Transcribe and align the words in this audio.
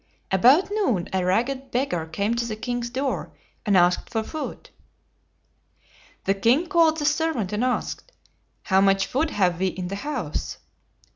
About 0.31 0.71
noon 0.71 1.07
a 1.13 1.23
ragged 1.23 1.69
beggar 1.69 2.07
came 2.07 2.33
to 2.33 2.45
the 2.45 2.55
king's 2.55 2.89
door, 2.89 3.31
and 3.67 3.77
asked 3.77 4.09
for 4.09 4.23
food. 4.23 4.71
The 6.23 6.33
king 6.33 6.65
called 6.65 6.97
the 6.97 7.05
servant, 7.05 7.53
and 7.53 7.63
asked, 7.63 8.11
"How 8.63 8.81
much 8.81 9.05
food 9.05 9.29
have 9.29 9.59
we 9.59 9.67
in 9.67 9.89
the 9.89 9.97
house?" 9.97 10.57